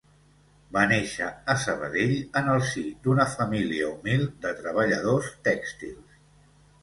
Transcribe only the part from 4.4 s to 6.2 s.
de treballadors tèxtils.